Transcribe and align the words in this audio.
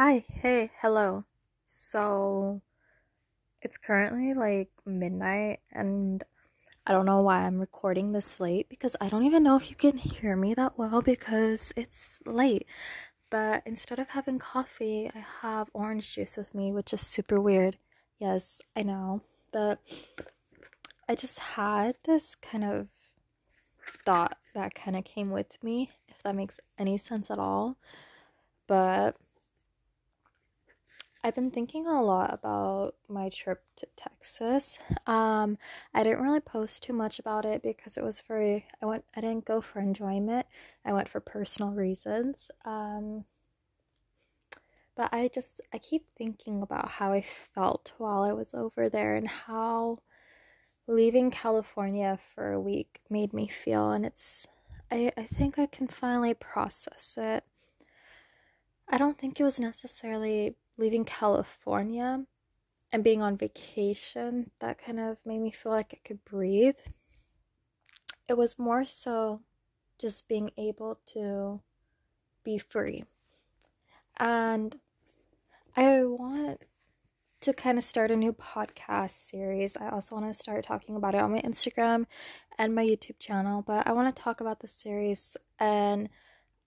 Hi, 0.00 0.24
hey, 0.28 0.70
hello. 0.80 1.24
So 1.64 2.62
it's 3.60 3.76
currently 3.76 4.32
like 4.32 4.68
midnight, 4.86 5.58
and 5.72 6.22
I 6.86 6.92
don't 6.92 7.04
know 7.04 7.20
why 7.20 7.38
I'm 7.38 7.58
recording 7.58 8.12
this 8.12 8.38
late 8.38 8.68
because 8.68 8.94
I 9.00 9.08
don't 9.08 9.24
even 9.24 9.42
know 9.42 9.56
if 9.56 9.70
you 9.70 9.74
can 9.74 9.96
hear 9.96 10.36
me 10.36 10.54
that 10.54 10.78
well 10.78 11.02
because 11.02 11.72
it's 11.74 12.20
late. 12.24 12.64
But 13.28 13.64
instead 13.66 13.98
of 13.98 14.10
having 14.10 14.38
coffee, 14.38 15.10
I 15.12 15.24
have 15.42 15.68
orange 15.74 16.14
juice 16.14 16.36
with 16.36 16.54
me, 16.54 16.70
which 16.70 16.92
is 16.92 17.00
super 17.00 17.40
weird. 17.40 17.76
Yes, 18.20 18.60
I 18.76 18.84
know. 18.84 19.22
But 19.52 19.80
I 21.08 21.16
just 21.16 21.40
had 21.40 21.96
this 22.04 22.36
kind 22.36 22.62
of 22.62 22.86
thought 24.04 24.38
that 24.54 24.76
kind 24.76 24.96
of 24.96 25.02
came 25.02 25.32
with 25.32 25.60
me, 25.60 25.90
if 26.06 26.22
that 26.22 26.36
makes 26.36 26.60
any 26.78 26.98
sense 26.98 27.32
at 27.32 27.40
all. 27.40 27.78
But 28.68 29.16
I've 31.24 31.34
been 31.34 31.50
thinking 31.50 31.86
a 31.86 32.02
lot 32.02 32.32
about 32.32 32.94
my 33.08 33.28
trip 33.28 33.64
to 33.76 33.86
Texas. 33.96 34.78
Um, 35.06 35.58
I 35.92 36.04
didn't 36.04 36.22
really 36.22 36.40
post 36.40 36.84
too 36.84 36.92
much 36.92 37.18
about 37.18 37.44
it 37.44 37.60
because 37.60 37.96
it 37.96 38.04
was 38.04 38.20
for 38.20 38.40
I 38.40 38.86
went 38.86 39.04
I 39.16 39.20
didn't 39.20 39.44
go 39.44 39.60
for 39.60 39.80
enjoyment. 39.80 40.46
I 40.84 40.92
went 40.92 41.08
for 41.08 41.20
personal 41.20 41.72
reasons. 41.72 42.50
Um, 42.64 43.24
but 44.94 45.12
I 45.12 45.28
just 45.34 45.60
I 45.72 45.78
keep 45.78 46.08
thinking 46.10 46.62
about 46.62 46.88
how 46.88 47.12
I 47.12 47.22
felt 47.22 47.92
while 47.98 48.22
I 48.22 48.32
was 48.32 48.54
over 48.54 48.88
there 48.88 49.16
and 49.16 49.26
how 49.26 49.98
leaving 50.86 51.32
California 51.32 52.18
for 52.34 52.52
a 52.52 52.60
week 52.60 53.00
made 53.10 53.32
me 53.32 53.48
feel 53.48 53.90
and 53.90 54.06
it's 54.06 54.46
I, 54.90 55.12
I 55.16 55.24
think 55.24 55.58
I 55.58 55.66
can 55.66 55.88
finally 55.88 56.32
process 56.32 57.18
it. 57.20 57.44
I 58.88 58.96
don't 58.96 59.18
think 59.18 59.38
it 59.38 59.44
was 59.44 59.60
necessarily 59.60 60.56
leaving 60.78 61.04
California 61.04 62.24
and 62.92 63.04
being 63.04 63.20
on 63.20 63.36
vacation 63.36 64.50
that 64.60 64.82
kind 64.82 64.98
of 64.98 65.18
made 65.26 65.40
me 65.40 65.50
feel 65.50 65.72
like 65.72 65.92
I 65.92 66.00
could 66.06 66.24
breathe. 66.24 66.78
It 68.28 68.38
was 68.38 68.58
more 68.58 68.84
so 68.86 69.42
just 69.98 70.28
being 70.28 70.50
able 70.56 71.00
to 71.06 71.60
be 72.44 72.58
free. 72.58 73.04
And 74.16 74.78
I 75.76 76.04
want 76.04 76.62
to 77.40 77.52
kind 77.52 77.78
of 77.78 77.84
start 77.84 78.10
a 78.10 78.16
new 78.16 78.32
podcast 78.32 79.10
series. 79.10 79.76
I 79.76 79.90
also 79.90 80.16
want 80.16 80.32
to 80.32 80.38
start 80.38 80.64
talking 80.64 80.96
about 80.96 81.14
it 81.14 81.20
on 81.20 81.32
my 81.32 81.40
Instagram 81.40 82.06
and 82.58 82.74
my 82.74 82.84
YouTube 82.84 83.18
channel, 83.18 83.62
but 83.62 83.86
I 83.86 83.92
want 83.92 84.14
to 84.14 84.22
talk 84.22 84.40
about 84.40 84.60
the 84.60 84.68
series 84.68 85.36
and 85.58 86.08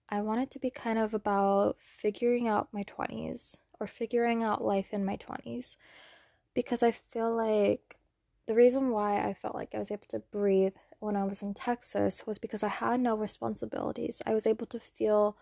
I 0.08 0.20
want 0.22 0.42
it 0.42 0.50
to 0.52 0.58
be 0.58 0.70
kind 0.70 0.98
of 0.98 1.14
about 1.14 1.76
figuring 1.80 2.48
out 2.48 2.68
my 2.72 2.84
20s 2.84 3.56
or 3.82 3.86
figuring 3.88 4.44
out 4.44 4.64
life 4.64 4.86
in 4.92 5.04
my 5.04 5.16
20s 5.16 5.76
because 6.54 6.84
I 6.84 6.92
feel 6.92 7.34
like 7.34 7.96
the 8.46 8.54
reason 8.54 8.90
why 8.90 9.16
I 9.16 9.34
felt 9.34 9.56
like 9.56 9.74
I 9.74 9.80
was 9.80 9.90
able 9.90 10.06
to 10.10 10.20
breathe 10.20 10.74
when 11.00 11.16
I 11.16 11.24
was 11.24 11.42
in 11.42 11.52
Texas 11.52 12.24
was 12.24 12.38
because 12.38 12.62
I 12.62 12.68
had 12.68 13.00
no 13.00 13.16
responsibilities. 13.16 14.22
I 14.24 14.34
was 14.34 14.46
able 14.46 14.66
to 14.66 14.78
feel 14.78 15.36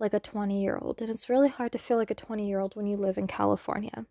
like 0.00 0.12
a 0.12 0.18
20 0.18 0.60
year 0.60 0.76
old, 0.82 1.00
and 1.00 1.08
it's 1.08 1.28
really 1.28 1.48
hard 1.48 1.70
to 1.70 1.78
feel 1.78 1.96
like 1.96 2.10
a 2.10 2.16
20 2.16 2.48
year 2.48 2.58
old 2.58 2.74
when 2.74 2.86
you 2.86 2.96
live 2.96 3.16
in 3.16 3.28
California. 3.28 4.06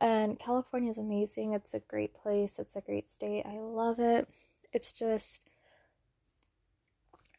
And 0.00 0.38
California 0.38 0.88
is 0.88 0.96
amazing, 0.96 1.52
it's 1.52 1.74
a 1.74 1.80
great 1.80 2.14
place, 2.14 2.58
it's 2.58 2.76
a 2.76 2.80
great 2.80 3.10
state. 3.10 3.44
I 3.44 3.58
love 3.58 3.98
it. 3.98 4.26
It's 4.72 4.94
just, 4.94 5.42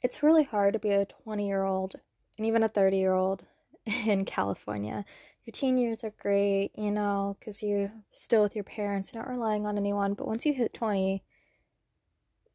it's 0.04 0.22
really 0.22 0.44
hard 0.44 0.74
to 0.74 0.80
be 0.80 0.92
a 0.92 1.06
20 1.24 1.48
year 1.48 1.64
old 1.64 1.96
and 2.38 2.46
even 2.46 2.62
a 2.62 2.68
30 2.68 2.98
year 2.98 3.14
old 3.14 3.46
in 4.06 4.26
California 4.26 5.06
your 5.52 5.60
teen 5.60 5.78
years 5.78 6.04
are 6.06 6.14
great, 6.18 6.72
you 6.78 6.92
know, 6.92 7.36
because 7.38 7.62
you're 7.62 7.92
still 8.14 8.42
with 8.42 8.56
your 8.56 8.64
parents, 8.64 9.12
you're 9.14 9.22
not 9.22 9.30
relying 9.30 9.66
on 9.66 9.78
anyone. 9.78 10.14
But 10.14 10.28
once 10.28 10.46
you 10.46 10.54
hit 10.54 10.74
20, 10.74 11.22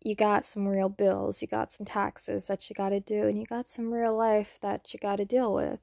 you 0.02 0.14
got 0.14 0.46
some 0.46 0.66
real 0.66 0.88
bills, 0.88 1.42
you 1.42 1.48
got 1.48 1.72
some 1.72 1.84
taxes 1.84 2.46
that 2.46 2.70
you 2.70 2.74
got 2.74 2.90
to 2.90 3.00
do, 3.00 3.26
and 3.26 3.38
you 3.38 3.44
got 3.44 3.68
some 3.68 3.92
real 3.92 4.16
life 4.16 4.58
that 4.62 4.94
you 4.94 4.98
got 4.98 5.16
to 5.16 5.26
deal 5.26 5.52
with. 5.52 5.80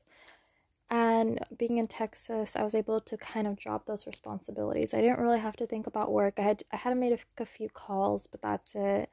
And 0.90 1.40
being 1.56 1.78
in 1.78 1.88
Texas, 1.88 2.56
I 2.56 2.64
was 2.64 2.74
able 2.74 3.00
to 3.02 3.18
kind 3.18 3.46
of 3.46 3.60
drop 3.60 3.86
those 3.86 4.08
responsibilities. 4.08 4.94
I 4.94 5.02
didn't 5.02 5.20
really 5.20 5.40
have 5.40 5.56
to 5.58 5.68
think 5.68 5.86
about 5.86 6.12
work. 6.12 6.36
I 6.40 6.42
had 6.42 6.64
I 6.72 6.78
had 6.78 6.98
made 6.98 7.14
a, 7.14 7.44
a 7.44 7.46
few 7.46 7.70
calls, 7.70 8.26
but 8.26 8.42
that's 8.42 8.74
it. 8.76 9.10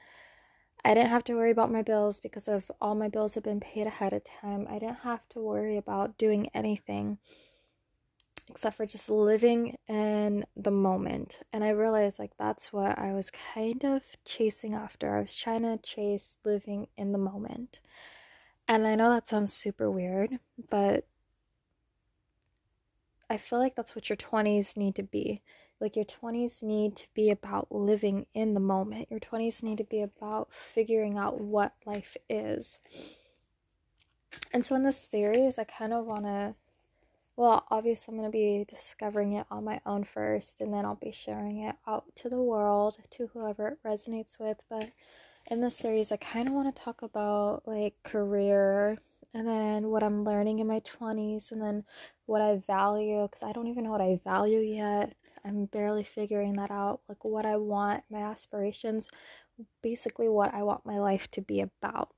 I 0.83 0.95
didn't 0.95 1.11
have 1.11 1.25
to 1.25 1.35
worry 1.35 1.51
about 1.51 1.71
my 1.71 1.83
bills 1.83 2.21
because 2.21 2.49
of 2.49 2.71
all 2.81 2.95
my 2.95 3.09
bills 3.09 3.35
had 3.35 3.45
been 3.45 3.61
paid 3.61 3.87
ahead 3.87 4.15
of 4.15 4.25
time. 4.25 4.67
I 4.71 4.79
didn't 4.79 5.01
have 5.01 5.29
to 5.31 5.41
worry 5.41 5.77
about 5.77 6.17
doing 6.17 6.49
anything 6.55 7.19
except 8.51 8.77
for 8.77 8.87
just 8.87 9.09
living 9.09 9.77
in 9.89 10.45
the 10.57 10.71
moment. 10.71 11.41
And 11.53 11.63
I 11.63 11.71
realized 11.71 12.19
like 12.19 12.33
that's 12.39 12.73
what 12.73 12.99
I 12.99 13.13
was 13.13 13.31
kind 13.31 13.85
of 13.85 14.03
chasing 14.25 14.75
after. 14.75 15.17
I 15.17 15.21
was 15.21 15.37
trying 15.37 15.63
to 15.63 15.79
chase 15.79 16.37
living 16.45 16.89
in 16.97 17.13
the 17.13 17.19
moment. 17.19 17.81
And 18.67 18.87
I 18.87 18.95
know 18.95 19.11
that 19.11 19.27
sounds 19.27 19.53
super 19.53 19.91
weird, 19.91 20.39
but 20.69 21.07
I 23.29 23.37
feel 23.37 23.59
like 23.59 23.77
that's 23.77 23.95
what 23.95 24.09
your 24.09 24.17
20s 24.17 24.77
need 24.77 24.95
to 24.97 25.03
be. 25.03 25.43
Like 25.81 25.97
your 25.97 26.05
20s 26.05 26.63
need 26.63 26.97
to 26.97 27.07
be 27.15 27.31
about 27.31 27.69
living 27.71 28.27
in 28.35 28.55
the 28.55 28.61
moment. 28.61 29.11
Your 29.11 29.21
20s 29.21 29.63
need 29.63 29.79
to 29.79 29.85
be 29.85 30.03
about 30.03 30.49
figuring 30.53 31.17
out 31.17 31.41
what 31.41 31.75
life 31.87 32.17
is. 32.29 32.81
And 34.53 34.67
so 34.67 34.75
in 34.75 34.83
this 34.83 34.99
series, 34.99 35.59
I 35.59 35.65
kind 35.65 35.93
of 35.93 36.05
want 36.05 36.25
to 36.25 36.55
well, 37.41 37.65
obviously, 37.71 38.13
I'm 38.13 38.21
going 38.21 38.31
to 38.31 38.37
be 38.37 38.67
discovering 38.69 39.33
it 39.33 39.47
on 39.51 39.65
my 39.65 39.81
own 39.87 40.05
first, 40.05 40.61
and 40.61 40.75
then 40.75 40.85
I'll 40.85 40.97
be 40.97 41.11
sharing 41.11 41.63
it 41.63 41.75
out 41.87 42.05
to 42.17 42.29
the 42.29 42.43
world, 42.43 42.99
to 43.13 43.29
whoever 43.29 43.69
it 43.69 43.79
resonates 43.83 44.39
with. 44.39 44.59
But 44.69 44.91
in 45.51 45.63
this 45.63 45.75
series, 45.75 46.13
I 46.13 46.19
kind 46.19 46.49
of 46.49 46.53
want 46.53 46.77
to 46.77 46.83
talk 46.83 47.01
about 47.01 47.63
like 47.65 47.95
career 48.03 48.99
and 49.33 49.49
then 49.49 49.89
what 49.89 50.03
I'm 50.03 50.23
learning 50.23 50.59
in 50.59 50.67
my 50.67 50.81
20s, 50.81 51.51
and 51.51 51.63
then 51.63 51.85
what 52.27 52.43
I 52.43 52.63
value 52.67 53.23
because 53.23 53.43
I 53.43 53.53
don't 53.53 53.69
even 53.69 53.85
know 53.85 53.91
what 53.91 54.03
I 54.03 54.21
value 54.23 54.61
yet. 54.61 55.15
I'm 55.43 55.65
barely 55.65 56.05
figuring 56.05 56.57
that 56.57 56.71
out. 56.71 57.01
Like, 57.09 57.25
what 57.25 57.47
I 57.47 57.57
want, 57.57 58.05
my 58.11 58.21
aspirations, 58.21 59.11
basically, 59.83 60.29
what 60.29 60.53
I 60.53 60.63
want 60.63 60.85
my 60.85 60.99
life 60.99 61.27
to 61.31 61.41
be 61.41 61.63
about. 61.63 62.11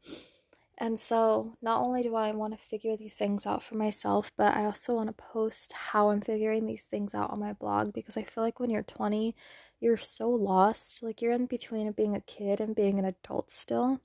And 0.79 0.99
so, 0.99 1.57
not 1.61 1.87
only 1.87 2.03
do 2.03 2.15
I 2.15 2.33
want 2.33 2.55
to 2.59 2.67
figure 2.67 2.97
these 2.97 3.15
things 3.15 3.47
out 3.47 3.63
for 3.63 3.77
myself, 3.77 4.33
but 4.37 4.57
I 4.57 4.65
also 4.65 4.95
want 4.95 5.09
to 5.09 5.13
post 5.23 5.73
how 5.73 6.11
I'm 6.11 6.21
figuring 6.21 6.67
these 6.67 6.85
things 6.85 7.15
out 7.15 7.31
on 7.31 7.41
my 7.41 7.53
blog 7.53 7.93
because 7.93 8.17
I 8.17 8.23
feel 8.23 8.43
like 8.43 8.59
when 8.59 8.71
you're 8.71 8.83
20, 8.83 9.35
you're 9.81 9.97
so 9.97 10.31
lost. 10.31 11.03
Like, 11.03 11.21
you're 11.21 11.33
in 11.33 11.47
between 11.47 11.91
being 11.93 12.17
a 12.17 12.21
kid 12.21 12.61
and 12.61 12.75
being 12.75 12.99
an 12.99 13.05
adult 13.05 13.51
still. 13.51 14.01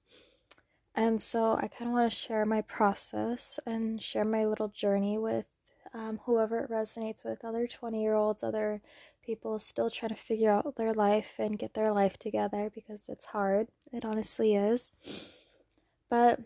And 0.94 1.22
so, 1.22 1.54
I 1.54 1.68
kind 1.68 1.90
of 1.90 1.94
want 1.94 2.12
to 2.12 2.18
share 2.18 2.46
my 2.46 2.62
process 2.62 3.60
and 3.66 4.02
share 4.02 4.26
my 4.26 4.44
little 4.44 4.68
journey 4.68 5.18
with 5.18 5.46
um, 5.94 6.20
whoever 6.26 6.60
it 6.60 6.70
resonates 6.70 7.24
with 7.24 7.46
other 7.46 7.66
20 7.66 8.02
year 8.02 8.14
olds, 8.14 8.44
other 8.44 8.82
people 9.24 9.58
still 9.60 9.90
trying 9.90 10.10
to 10.10 10.16
figure 10.16 10.52
out 10.52 10.76
their 10.76 10.94
life 10.94 11.36
and 11.38 11.58
get 11.58 11.74
their 11.74 11.92
life 11.92 12.18
together 12.18 12.70
because 12.74 13.10
it's 13.10 13.26
hard. 13.26 13.68
It 13.92 14.06
honestly 14.06 14.56
is. 14.56 14.92
But 16.10 16.42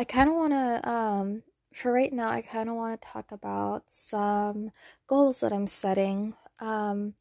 I 0.00 0.04
kind 0.04 0.30
of 0.30 0.34
want 0.34 0.54
to, 0.54 0.88
um, 0.88 1.42
for 1.74 1.92
right 1.92 2.10
now, 2.10 2.30
I 2.30 2.40
kind 2.40 2.70
of 2.70 2.74
want 2.74 2.98
to 2.98 3.06
talk 3.06 3.30
about 3.32 3.84
some 3.88 4.70
goals 5.06 5.40
that 5.40 5.52
I'm 5.52 5.66
setting. 5.66 6.32
Um, 6.58 7.16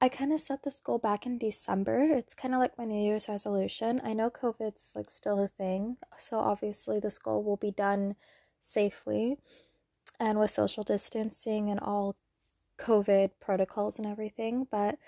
I 0.00 0.08
kind 0.08 0.32
of 0.32 0.40
set 0.40 0.64
this 0.64 0.80
goal 0.80 0.98
back 0.98 1.26
in 1.26 1.38
December. 1.38 2.00
It's 2.02 2.34
kind 2.34 2.54
of 2.54 2.58
like 2.58 2.76
my 2.76 2.86
New 2.86 3.00
Year's 3.00 3.28
resolution. 3.28 4.00
I 4.02 4.14
know 4.14 4.30
COVID's 4.30 4.94
like 4.96 5.08
still 5.10 5.38
a 5.40 5.46
thing, 5.46 5.98
so 6.18 6.40
obviously 6.40 6.98
this 6.98 7.20
goal 7.20 7.44
will 7.44 7.56
be 7.56 7.70
done 7.70 8.16
safely 8.60 9.38
and 10.18 10.40
with 10.40 10.50
social 10.50 10.82
distancing 10.82 11.70
and 11.70 11.78
all 11.78 12.16
COVID 12.78 13.30
protocols 13.38 13.96
and 13.96 14.08
everything. 14.08 14.66
But 14.68 14.98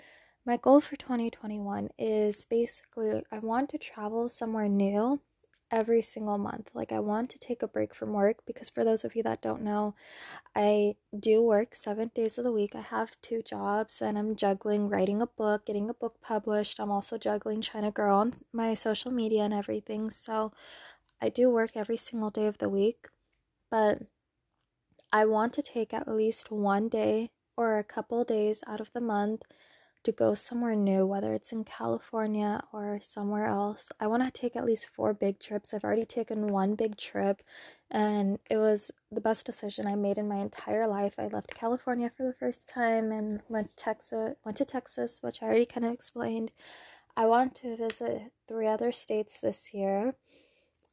my 0.45 0.55
goal 0.55 0.79
for 0.79 0.95
2021 0.95 1.89
is 1.99 2.45
basically 2.45 3.21
I 3.29 3.39
want 3.39 3.69
to 3.71 3.77
travel 3.77 4.29
somewhere 4.29 4.69
new 4.69 5.19
every 5.73 6.01
single 6.03 6.37
month. 6.37 6.71
Like, 6.75 6.93
I 6.93 6.99
want 6.99 7.29
to 7.31 7.39
take 7.39 7.63
a 7.63 7.67
break 7.67 7.95
from 7.95 8.13
work 8.13 8.37
because, 8.47 8.69
for 8.69 8.85
those 8.85 9.03
of 9.03 9.15
you 9.15 9.23
that 9.23 9.41
don't 9.41 9.63
know, 9.63 9.95
I 10.55 10.95
do 11.19 11.41
work 11.43 11.75
seven 11.75 12.11
days 12.15 12.37
of 12.37 12.45
the 12.45 12.51
week. 12.53 12.75
I 12.75 12.81
have 12.81 13.17
two 13.21 13.41
jobs 13.41 14.01
and 14.01 14.17
I'm 14.17 14.35
juggling 14.37 14.89
writing 14.89 15.21
a 15.21 15.27
book, 15.27 15.65
getting 15.65 15.89
a 15.89 15.95
book 15.95 16.15
published. 16.21 16.79
I'm 16.79 16.91
also 16.91 17.17
juggling 17.17 17.61
trying 17.61 17.85
to 17.85 17.91
grow 17.91 18.17
on 18.17 18.35
my 18.53 18.75
social 18.75 19.11
media 19.11 19.43
and 19.43 19.53
everything. 19.53 20.11
So, 20.11 20.53
I 21.21 21.29
do 21.29 21.49
work 21.49 21.71
every 21.75 21.97
single 21.97 22.29
day 22.29 22.47
of 22.47 22.59
the 22.59 22.69
week, 22.69 23.07
but 23.71 24.03
I 25.13 25.25
want 25.25 25.53
to 25.53 25.61
take 25.61 25.93
at 25.93 26.07
least 26.07 26.51
one 26.51 26.89
day 26.89 27.31
or 27.57 27.77
a 27.77 27.83
couple 27.83 28.23
days 28.25 28.61
out 28.67 28.81
of 28.81 28.91
the 28.93 29.01
month 29.01 29.43
to 30.03 30.11
go 30.11 30.33
somewhere 30.33 30.75
new, 30.75 31.05
whether 31.05 31.33
it's 31.33 31.51
in 31.51 31.63
California 31.63 32.61
or 32.71 32.99
somewhere 33.01 33.45
else. 33.45 33.91
I 33.99 34.07
want 34.07 34.23
to 34.23 34.31
take 34.31 34.55
at 34.55 34.65
least 34.65 34.89
four 34.93 35.13
big 35.13 35.39
trips. 35.39 35.73
I've 35.73 35.83
already 35.83 36.05
taken 36.05 36.47
one 36.47 36.75
big 36.75 36.97
trip, 36.97 37.41
and 37.89 38.39
it 38.49 38.57
was 38.57 38.91
the 39.11 39.21
best 39.21 39.45
decision 39.45 39.87
I 39.87 39.95
made 39.95 40.17
in 40.17 40.27
my 40.27 40.37
entire 40.37 40.87
life. 40.87 41.13
I 41.17 41.27
left 41.27 41.55
California 41.55 42.11
for 42.15 42.23
the 42.23 42.33
first 42.33 42.67
time 42.67 43.11
and 43.11 43.41
went 43.49 43.75
to 43.75 43.83
Texas, 43.83 44.35
went 44.43 44.57
to 44.57 44.65
Texas, 44.65 45.19
which 45.21 45.41
I 45.41 45.45
already 45.45 45.65
kind 45.65 45.85
of 45.85 45.93
explained. 45.93 46.51
I 47.15 47.25
want 47.27 47.55
to 47.55 47.77
visit 47.77 48.31
three 48.47 48.67
other 48.67 48.91
states 48.91 49.39
this 49.39 49.73
year 49.73 50.15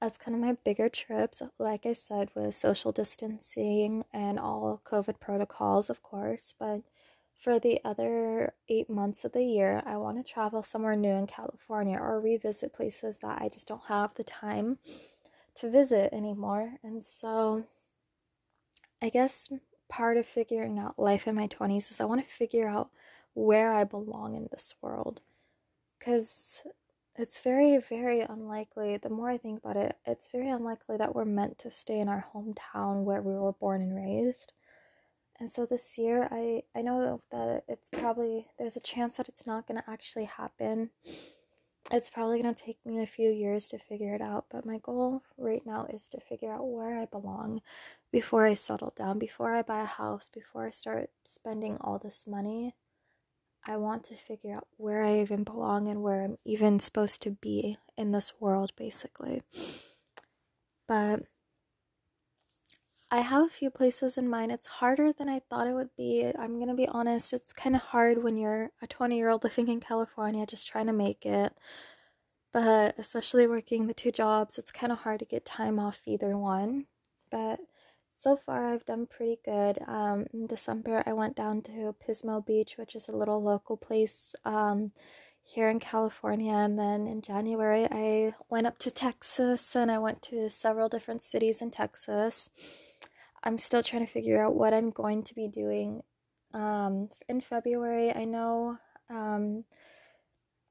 as 0.02 0.16
kind 0.16 0.34
of 0.34 0.40
my 0.40 0.56
bigger 0.64 0.88
trips, 0.88 1.42
like 1.58 1.84
I 1.84 1.92
said, 1.92 2.30
with 2.34 2.54
social 2.54 2.92
distancing 2.92 4.04
and 4.12 4.38
all 4.38 4.80
COVID 4.84 5.20
protocols, 5.20 5.90
of 5.90 6.02
course. 6.02 6.54
But 6.58 6.82
for 7.40 7.58
the 7.58 7.80
other 7.84 8.52
eight 8.68 8.90
months 8.90 9.24
of 9.24 9.32
the 9.32 9.42
year, 9.42 9.82
I 9.86 9.96
want 9.96 10.18
to 10.18 10.32
travel 10.32 10.62
somewhere 10.62 10.94
new 10.94 11.12
in 11.12 11.26
California 11.26 11.98
or 11.98 12.20
revisit 12.20 12.74
places 12.74 13.20
that 13.20 13.40
I 13.40 13.48
just 13.48 13.66
don't 13.66 13.84
have 13.88 14.14
the 14.14 14.24
time 14.24 14.78
to 15.54 15.70
visit 15.70 16.12
anymore. 16.12 16.74
And 16.82 17.02
so 17.02 17.64
I 19.02 19.08
guess 19.08 19.48
part 19.88 20.18
of 20.18 20.26
figuring 20.26 20.78
out 20.78 20.98
life 20.98 21.26
in 21.26 21.34
my 21.34 21.46
20s 21.46 21.90
is 21.90 22.00
I 22.00 22.04
want 22.04 22.22
to 22.22 22.30
figure 22.30 22.68
out 22.68 22.90
where 23.32 23.72
I 23.72 23.84
belong 23.84 24.34
in 24.34 24.48
this 24.50 24.74
world. 24.82 25.22
Because 25.98 26.62
it's 27.16 27.38
very, 27.38 27.78
very 27.78 28.20
unlikely. 28.20 28.98
The 28.98 29.08
more 29.08 29.30
I 29.30 29.38
think 29.38 29.60
about 29.60 29.78
it, 29.78 29.96
it's 30.06 30.28
very 30.28 30.50
unlikely 30.50 30.98
that 30.98 31.14
we're 31.14 31.24
meant 31.24 31.58
to 31.60 31.70
stay 31.70 32.00
in 32.00 32.08
our 32.08 32.26
hometown 32.34 33.04
where 33.04 33.22
we 33.22 33.34
were 33.34 33.52
born 33.52 33.80
and 33.80 33.96
raised. 33.96 34.52
And 35.40 35.50
so 35.50 35.64
this 35.64 35.96
year, 35.96 36.28
I, 36.30 36.64
I 36.76 36.82
know 36.82 37.22
that 37.32 37.64
it's 37.66 37.88
probably, 37.88 38.46
there's 38.58 38.76
a 38.76 38.80
chance 38.80 39.16
that 39.16 39.28
it's 39.28 39.46
not 39.46 39.66
going 39.66 39.80
to 39.80 39.90
actually 39.90 40.26
happen. 40.26 40.90
It's 41.90 42.10
probably 42.10 42.42
going 42.42 42.54
to 42.54 42.62
take 42.62 42.78
me 42.84 43.02
a 43.02 43.06
few 43.06 43.30
years 43.30 43.68
to 43.68 43.78
figure 43.78 44.14
it 44.14 44.20
out, 44.20 44.44
but 44.50 44.66
my 44.66 44.78
goal 44.82 45.22
right 45.38 45.62
now 45.64 45.86
is 45.88 46.10
to 46.10 46.20
figure 46.20 46.52
out 46.52 46.68
where 46.68 47.00
I 47.00 47.06
belong 47.06 47.62
before 48.12 48.44
I 48.44 48.52
settle 48.52 48.92
down, 48.94 49.18
before 49.18 49.54
I 49.54 49.62
buy 49.62 49.80
a 49.80 49.86
house, 49.86 50.28
before 50.28 50.66
I 50.66 50.70
start 50.70 51.08
spending 51.24 51.78
all 51.80 51.98
this 51.98 52.26
money. 52.26 52.74
I 53.66 53.78
want 53.78 54.04
to 54.04 54.14
figure 54.16 54.54
out 54.54 54.66
where 54.76 55.02
I 55.02 55.20
even 55.20 55.44
belong 55.44 55.88
and 55.88 56.02
where 56.02 56.22
I'm 56.22 56.36
even 56.44 56.80
supposed 56.80 57.22
to 57.22 57.30
be 57.30 57.78
in 57.96 58.12
this 58.12 58.34
world, 58.40 58.72
basically. 58.76 59.40
But 60.86 61.24
I 63.12 63.22
have 63.22 63.44
a 63.44 63.50
few 63.50 63.70
places 63.70 64.16
in 64.16 64.28
mind. 64.28 64.52
It's 64.52 64.66
harder 64.66 65.12
than 65.12 65.28
I 65.28 65.40
thought 65.40 65.66
it 65.66 65.74
would 65.74 65.90
be. 65.96 66.30
I'm 66.38 66.56
going 66.56 66.68
to 66.68 66.74
be 66.74 66.86
honest, 66.86 67.32
it's 67.32 67.52
kind 67.52 67.74
of 67.74 67.82
hard 67.82 68.22
when 68.22 68.36
you're 68.36 68.70
a 68.80 68.86
20 68.86 69.16
year 69.16 69.28
old 69.30 69.42
living 69.44 69.68
in 69.68 69.80
California 69.80 70.46
just 70.46 70.68
trying 70.68 70.86
to 70.86 70.92
make 70.92 71.26
it. 71.26 71.52
But 72.52 72.96
especially 72.98 73.46
working 73.46 73.86
the 73.86 73.94
two 73.94 74.12
jobs, 74.12 74.58
it's 74.58 74.70
kind 74.70 74.92
of 74.92 74.98
hard 74.98 75.20
to 75.20 75.24
get 75.24 75.44
time 75.44 75.78
off 75.78 76.02
either 76.06 76.36
one. 76.36 76.86
But 77.30 77.60
so 78.16 78.36
far 78.36 78.66
I've 78.66 78.84
done 78.86 79.06
pretty 79.06 79.38
good. 79.44 79.78
Um, 79.88 80.26
in 80.32 80.46
December, 80.46 81.02
I 81.04 81.12
went 81.12 81.34
down 81.36 81.62
to 81.62 81.94
Pismo 82.06 82.44
Beach, 82.44 82.76
which 82.76 82.94
is 82.94 83.08
a 83.08 83.16
little 83.16 83.42
local 83.42 83.76
place 83.76 84.34
um, 84.44 84.92
here 85.42 85.68
in 85.68 85.80
California. 85.80 86.52
And 86.52 86.78
then 86.78 87.08
in 87.08 87.22
January, 87.22 87.88
I 87.90 88.34
went 88.48 88.66
up 88.68 88.78
to 88.80 88.90
Texas 88.90 89.74
and 89.74 89.90
I 89.90 89.98
went 89.98 90.22
to 90.22 90.48
several 90.48 90.88
different 90.88 91.22
cities 91.22 91.60
in 91.60 91.70
Texas. 91.70 92.50
I'm 93.42 93.58
still 93.58 93.82
trying 93.82 94.06
to 94.06 94.12
figure 94.12 94.44
out 94.44 94.54
what 94.54 94.74
I'm 94.74 94.90
going 94.90 95.22
to 95.24 95.34
be 95.34 95.48
doing 95.48 96.02
um, 96.52 97.08
in 97.28 97.40
February. 97.40 98.14
I 98.14 98.24
know. 98.24 98.78
Um, 99.08 99.64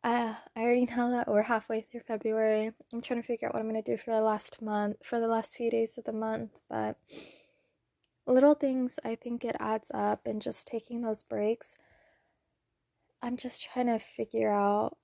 I, 0.03 0.35
I 0.55 0.61
already 0.61 0.85
know 0.85 1.11
that 1.11 1.27
we're 1.27 1.41
halfway 1.41 1.81
through 1.81 2.01
February. 2.01 2.71
I'm 2.93 3.01
trying 3.01 3.21
to 3.21 3.27
figure 3.27 3.47
out 3.47 3.53
what 3.53 3.61
I'm 3.61 3.69
going 3.69 3.81
to 3.81 3.91
do 3.91 3.97
for 3.97 4.15
the 4.15 4.21
last 4.21 4.61
month, 4.61 4.97
for 5.03 5.19
the 5.19 5.27
last 5.27 5.55
few 5.55 5.69
days 5.69 5.97
of 5.97 6.05
the 6.05 6.13
month, 6.13 6.51
but 6.69 6.97
little 8.25 8.53
things, 8.53 8.99
I 9.03 9.15
think 9.15 9.43
it 9.43 9.55
adds 9.59 9.91
up, 9.93 10.25
and 10.25 10.41
just 10.41 10.67
taking 10.67 11.01
those 11.01 11.23
breaks. 11.23 11.75
I'm 13.21 13.35
just 13.35 13.63
trying 13.63 13.87
to 13.87 13.99
figure 13.99 14.51
out. 14.53 14.97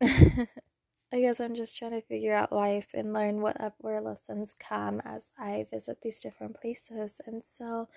I 1.12 1.20
guess 1.20 1.40
I'm 1.40 1.54
just 1.54 1.76
trying 1.76 1.90
to 1.90 2.00
figure 2.00 2.34
out 2.34 2.52
life 2.52 2.88
and 2.94 3.12
learn 3.12 3.42
what 3.42 3.60
whatever 3.78 4.00
lessons 4.00 4.54
come 4.58 5.02
as 5.04 5.30
I 5.38 5.66
visit 5.70 5.98
these 6.02 6.20
different 6.20 6.58
places. 6.58 7.20
And 7.26 7.44
so, 7.44 7.88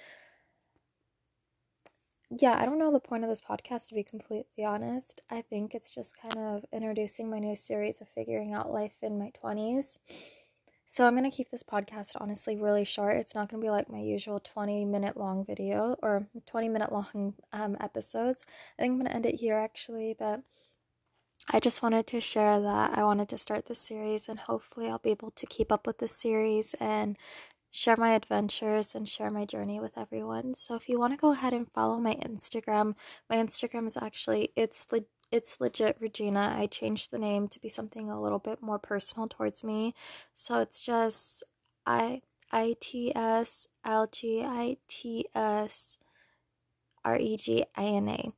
yeah, 2.30 2.58
I 2.60 2.66
don't 2.66 2.78
know 2.78 2.92
the 2.92 3.00
point 3.00 3.24
of 3.24 3.30
this 3.30 3.42
podcast 3.42 3.88
to 3.88 3.96
be 3.96 4.04
completely 4.04 4.66
honest. 4.66 5.22
I 5.30 5.42
think 5.42 5.74
it's 5.74 5.96
just 5.96 6.18
kind 6.22 6.38
of 6.38 6.66
introducing 6.74 7.30
my 7.30 7.40
new 7.40 7.56
series 7.56 8.02
of 8.02 8.10
figuring 8.10 8.54
out 8.54 8.74
life 8.74 8.98
in 9.02 9.18
my 9.18 9.32
20s. 9.42 9.98
So 10.86 11.08
I'm 11.08 11.16
going 11.16 11.30
to 11.30 11.36
keep 11.36 11.50
this 11.50 11.64
podcast 11.64 12.12
honestly 12.20 12.58
really 12.58 12.84
short. 12.84 13.16
It's 13.16 13.34
not 13.34 13.50
going 13.50 13.62
to 13.62 13.66
be 13.66 13.72
like 13.72 13.90
my 13.90 14.02
usual 14.02 14.42
20 14.42 14.84
minute 14.86 15.16
long 15.16 15.46
video 15.46 15.96
or 16.04 16.28
20 16.46 16.68
minute 16.68 16.92
long 16.92 17.34
um, 17.54 17.78
episodes. 17.80 18.46
I 18.78 18.82
think 18.82 18.92
I'm 18.92 19.00
going 19.00 19.10
to 19.10 19.16
end 19.16 19.26
it 19.26 19.40
here 19.40 19.56
actually, 19.56 20.16
but 20.20 20.42
I 21.48 21.60
just 21.60 21.84
wanted 21.84 22.08
to 22.08 22.20
share 22.22 22.60
that 22.60 22.98
I 22.98 23.04
wanted 23.04 23.30
to 23.30 23.38
start 23.38 23.68
this 23.68 23.80
series 23.80 24.28
and 24.28 24.40
hopefully 24.40 24.90
I'll 24.90 24.98
be 24.98 25.12
able 25.12 25.32
to 25.32 25.46
keep 25.46 25.72
up 25.72 25.86
with 25.86 26.00
this 26.00 26.16
series 26.16 26.74
and 26.80 27.18
share 27.70 27.96
my 27.98 28.14
adventures 28.16 28.96
and 28.96 29.08
share 29.08 29.30
my 29.30 29.46
journey 29.46 29.80
with 29.80 29.98
everyone. 29.98 30.56
So 30.56 30.76
if 30.76 30.90
you 30.90 31.00
want 31.00 31.14
to 31.14 31.18
go 31.18 31.34
ahead 31.34 31.54
and 31.54 31.72
follow 31.72 31.98
my 31.98 32.16
Instagram, 32.16 32.96
my 33.30 33.36
Instagram 33.36 33.86
is 33.86 33.98
actually 33.98 34.54
it's 34.56 34.88
le- 34.92 35.02
it's 35.32 35.60
legit 35.60 35.98
Regina. 36.00 36.56
I 36.58 36.66
changed 36.66 37.12
the 37.12 37.20
name 37.20 37.48
to 37.50 37.60
be 37.60 37.70
something 37.70 38.10
a 38.10 38.22
little 38.22 38.40
bit 38.40 38.62
more 38.62 38.80
personal 38.80 39.28
towards 39.28 39.64
me. 39.64 39.94
So 40.34 40.60
it's 40.60 40.84
just 40.84 41.44
I 41.86 42.22
I 42.52 42.76
T 42.80 43.16
S 43.16 43.68
L 43.84 44.08
G 44.12 44.42
I 44.44 44.78
T 44.88 45.28
S 45.36 45.98
R 47.04 47.18
E 47.18 47.38
G 47.38 47.66
I 47.76 47.84
N 47.84 48.10
A. 48.10 48.32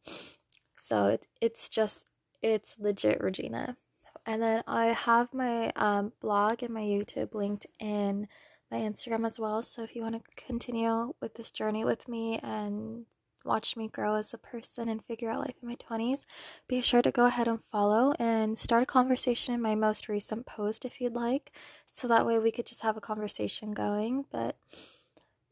So 0.75 1.07
it, 1.07 1.27
it's 1.41 1.69
just 1.69 2.05
it's 2.51 2.77
legit 2.79 3.21
Regina. 3.21 3.77
And 4.25 4.41
then 4.41 4.63
I 4.67 4.87
have 4.87 5.33
my 5.33 5.71
um, 5.75 6.11
blog 6.19 6.61
and 6.61 6.73
my 6.73 6.81
YouTube 6.81 7.33
linked 7.33 7.65
in 7.79 8.27
my 8.69 8.79
Instagram 8.79 9.25
as 9.25 9.39
well. 9.39 9.61
So 9.61 9.83
if 9.83 9.95
you 9.95 10.01
want 10.01 10.15
to 10.15 10.35
continue 10.35 11.13
with 11.21 11.35
this 11.35 11.51
journey 11.51 11.85
with 11.85 12.07
me 12.07 12.39
and 12.43 13.05
watch 13.45 13.77
me 13.77 13.87
grow 13.87 14.15
as 14.15 14.33
a 14.33 14.37
person 14.37 14.89
and 14.89 15.05
figure 15.05 15.29
out 15.29 15.39
life 15.39 15.55
in 15.61 15.69
my 15.69 15.75
20s, 15.75 16.21
be 16.67 16.81
sure 16.81 17.01
to 17.01 17.11
go 17.11 17.25
ahead 17.25 17.47
and 17.47 17.63
follow 17.71 18.13
and 18.19 18.57
start 18.57 18.83
a 18.83 18.85
conversation 18.85 19.53
in 19.53 19.61
my 19.61 19.75
most 19.75 20.09
recent 20.09 20.45
post 20.45 20.83
if 20.83 20.99
you'd 20.99 21.13
like. 21.13 21.51
So 21.93 22.07
that 22.09 22.25
way 22.25 22.37
we 22.37 22.51
could 22.51 22.65
just 22.65 22.81
have 22.81 22.97
a 22.97 23.01
conversation 23.01 23.71
going. 23.71 24.25
But 24.29 24.57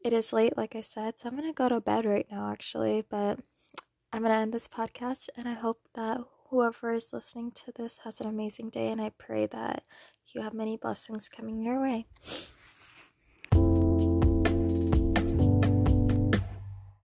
it 0.04 0.12
is 0.12 0.32
late, 0.32 0.56
like 0.56 0.76
I 0.76 0.82
said, 0.82 1.18
so 1.18 1.28
I'm 1.28 1.36
going 1.36 1.48
to 1.48 1.54
go 1.54 1.68
to 1.68 1.80
bed 1.80 2.04
right 2.04 2.26
now, 2.30 2.52
actually. 2.52 3.02
But 3.08 3.40
I'm 4.12 4.22
going 4.22 4.32
to 4.32 4.38
end 4.38 4.52
this 4.52 4.68
podcast, 4.68 5.28
and 5.36 5.48
I 5.48 5.54
hope 5.54 5.80
that 5.94 6.20
whoever 6.50 6.92
is 6.92 7.12
listening 7.12 7.52
to 7.52 7.72
this 7.74 7.98
has 8.04 8.20
an 8.20 8.26
amazing 8.28 8.70
day, 8.70 8.90
and 8.90 9.00
I 9.00 9.10
pray 9.10 9.46
that 9.46 9.84
you 10.34 10.42
have 10.42 10.54
many 10.54 10.76
blessings 10.76 11.28
coming 11.28 11.62
your 11.62 11.80
way. 11.80 12.06